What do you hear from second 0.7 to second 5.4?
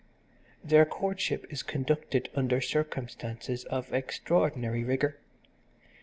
courtship is conducted under circumstances of extraordinary rigour.